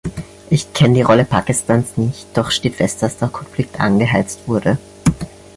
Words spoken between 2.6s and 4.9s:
fest, dass der Konflikt angeheizt wurde.